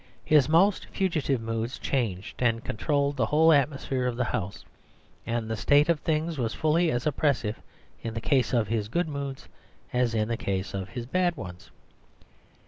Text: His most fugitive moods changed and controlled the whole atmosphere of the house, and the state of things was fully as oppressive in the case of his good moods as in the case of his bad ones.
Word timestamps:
His 0.25 0.49
most 0.49 0.87
fugitive 0.87 1.39
moods 1.41 1.77
changed 1.77 2.41
and 2.41 2.63
controlled 2.63 3.17
the 3.17 3.27
whole 3.27 3.53
atmosphere 3.53 4.07
of 4.07 4.17
the 4.17 4.23
house, 4.23 4.65
and 5.27 5.47
the 5.47 5.55
state 5.55 5.89
of 5.89 5.99
things 5.99 6.39
was 6.39 6.55
fully 6.55 6.89
as 6.89 7.05
oppressive 7.05 7.61
in 8.01 8.15
the 8.15 8.19
case 8.19 8.51
of 8.51 8.67
his 8.67 8.87
good 8.87 9.07
moods 9.07 9.47
as 9.93 10.15
in 10.15 10.27
the 10.27 10.37
case 10.37 10.73
of 10.73 10.89
his 10.89 11.05
bad 11.05 11.37
ones. 11.37 11.69